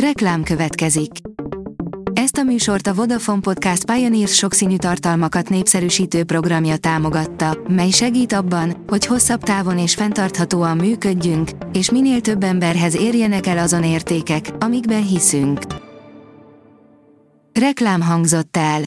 [0.00, 1.10] Reklám következik.
[2.12, 8.84] Ezt a műsort a Vodafone Podcast Pioneers sokszínű tartalmakat népszerűsítő programja támogatta, mely segít abban,
[8.86, 15.06] hogy hosszabb távon és fenntarthatóan működjünk, és minél több emberhez érjenek el azon értékek, amikben
[15.06, 15.60] hiszünk.
[17.52, 18.82] Reklám hangzott el.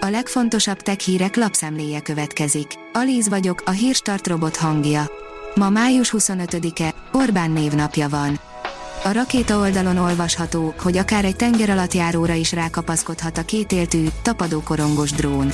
[0.00, 2.66] A legfontosabb tech hírek lapszemléje következik.
[2.92, 5.10] Alíz vagyok, a hírstart robot hangja.
[5.54, 8.50] Ma május 25-e, Orbán névnapja van.
[9.04, 15.52] A rakéta oldalon olvasható, hogy akár egy tengeralattjáróra is rákapaszkodhat a kétéltű, tapadókorongos drón.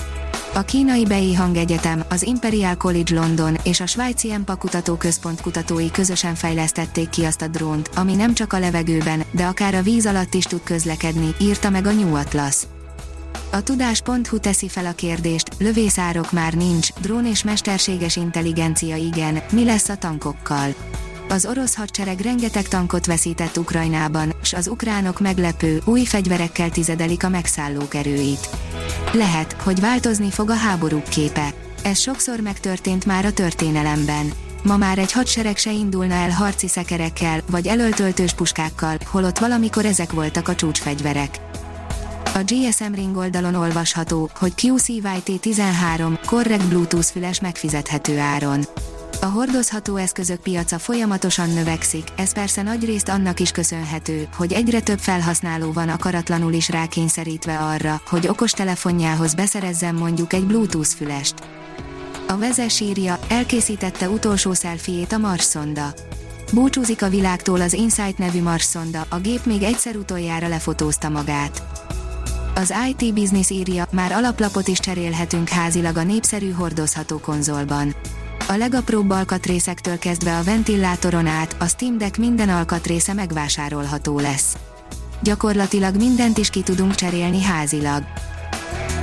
[0.55, 5.91] A kínai Bei Hang Egyetem, az Imperial College London és a svájci EMPA kutatóközpont kutatói
[5.91, 10.07] közösen fejlesztették ki azt a drónt, ami nem csak a levegőben, de akár a víz
[10.07, 12.57] alatt is tud közlekedni, írta meg a New Atlas.
[13.53, 19.65] A tudás.hu teszi fel a kérdést, lövészárok már nincs, drón és mesterséges intelligencia igen, mi
[19.65, 20.75] lesz a tankokkal?
[21.31, 27.29] Az orosz hadsereg rengeteg tankot veszített Ukrajnában, s az ukránok meglepő, új fegyverekkel tizedelik a
[27.29, 28.49] megszállók erőit.
[29.13, 31.55] Lehet, hogy változni fog a háborúk képe.
[31.83, 34.33] Ez sokszor megtörtént már a történelemben.
[34.63, 40.13] Ma már egy hadsereg se indulna el harci szekerekkel, vagy elöltöltős puskákkal, holott valamikor ezek
[40.13, 41.41] voltak a csúcsfegyverek.
[42.35, 48.65] A GSM Ring oldalon olvasható, hogy QCYT13 korrekt Bluetooth füles megfizethető áron.
[49.21, 54.99] A hordozható eszközök piaca folyamatosan növekszik, ez persze nagyrészt annak is köszönhető, hogy egyre több
[54.99, 61.35] felhasználó van akaratlanul is rákényszerítve arra, hogy okostelefonjához beszerezzen mondjuk egy Bluetooth fülest.
[62.29, 65.95] A vezes írja, elkészítette utolsó szelfiét a Mars szonda.
[66.53, 71.63] Búcsúzik a világtól az Insight nevű Mars szonda, a gép még egyszer utoljára lefotózta magát.
[72.55, 77.95] Az IT Business írja, már alaplapot is cserélhetünk házilag a népszerű hordozható konzolban.
[78.51, 84.57] A legapróbb alkatrészektől kezdve a ventilátoron át, a Steam Deck minden alkatrésze megvásárolható lesz.
[85.23, 88.03] Gyakorlatilag mindent is ki tudunk cserélni házilag.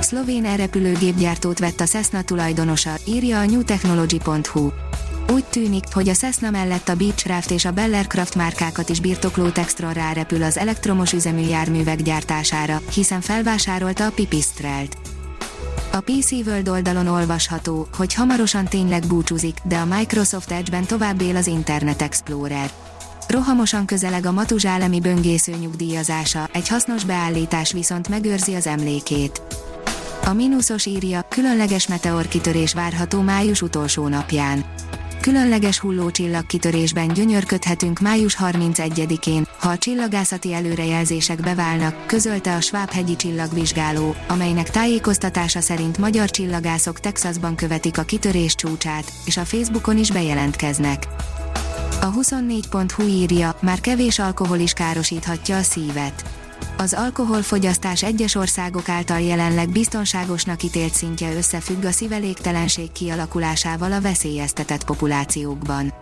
[0.00, 4.68] Szlovén repülőgépgyártót vett a Cessna tulajdonosa, írja a newtechnology.hu.
[5.32, 9.92] Úgy tűnik, hogy a Cessna mellett a Beechcraft és a Bellercraft márkákat is birtokló Textron
[9.92, 14.96] rárepül az elektromos üzemű járművek gyártására, hiszen felvásárolta a Pipistrelt.
[15.96, 21.36] A PC World oldalon olvasható, hogy hamarosan tényleg búcsúzik, de a Microsoft Edge-ben tovább él
[21.36, 22.70] az Internet Explorer.
[23.28, 29.42] Rohamosan közeleg a matuzsálemi böngésző nyugdíjazása, egy hasznos beállítás viszont megőrzi az emlékét.
[30.24, 34.64] A mínuszos írja, különleges meteorkitörés várható május utolsó napján
[35.26, 44.14] különleges hullócsillag kitörésben gyönyörködhetünk május 31-én, ha a csillagászati előrejelzések beválnak, közölte a Schwab-hegyi csillagvizsgáló,
[44.28, 51.06] amelynek tájékoztatása szerint magyar csillagászok Texasban követik a kitörés csúcsát, és a Facebookon is bejelentkeznek.
[52.00, 56.45] A 24.hu írja, már kevés alkohol is károsíthatja a szívet
[56.76, 64.84] az alkoholfogyasztás egyes országok által jelenleg biztonságosnak ítélt szintje összefügg a szívelégtelenség kialakulásával a veszélyeztetett
[64.84, 65.94] populációkban.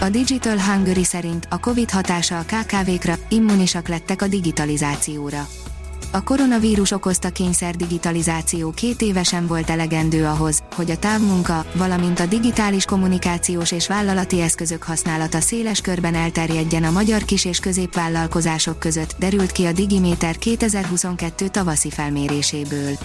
[0.00, 5.46] A Digital Hungary szerint a Covid hatása a KKV-kra, immunisak lettek a digitalizációra
[6.10, 12.26] a koronavírus okozta kényszer digitalizáció két évesen volt elegendő ahhoz, hogy a távmunka, valamint a
[12.26, 19.14] digitális kommunikációs és vállalati eszközök használata széles körben elterjedjen a magyar kis- és középvállalkozások között,
[19.18, 22.98] derült ki a Digiméter 2022 tavaszi felméréséből.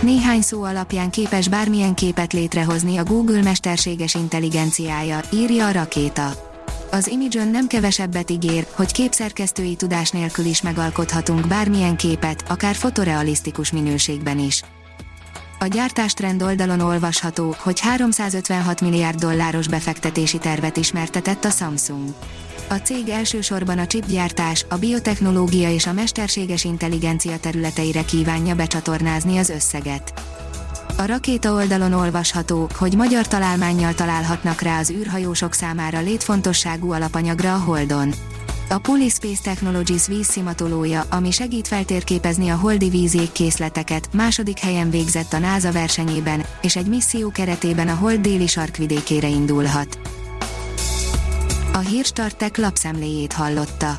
[0.00, 6.47] Néhány szó alapján képes bármilyen képet létrehozni a Google mesterséges intelligenciája, írja a rakéta.
[6.90, 13.72] Az Imagen nem kevesebbet ígér, hogy képszerkesztői tudás nélkül is megalkothatunk bármilyen képet, akár fotorealisztikus
[13.72, 14.62] minőségben is.
[15.58, 22.14] A gyártástrend oldalon olvasható, hogy 356 milliárd dolláros befektetési tervet ismertetett a Samsung.
[22.68, 29.48] A cég elsősorban a chipgyártás, a biotechnológia és a mesterséges intelligencia területeire kívánja becsatornázni az
[29.48, 30.12] összeget.
[31.00, 37.58] A rakéta oldalon olvasható, hogy magyar találmánnyal találhatnak rá az űrhajósok számára létfontosságú alapanyagra a
[37.58, 38.12] Holdon.
[38.68, 45.38] A Polyspace Technologies vízszimatolója, ami segít feltérképezni a holdi vízék készleteket, második helyen végzett a
[45.38, 49.98] NASA versenyében, és egy misszió keretében a hold déli sarkvidékére indulhat.
[51.72, 53.98] A Hírstartek lapszemléjét hallotta.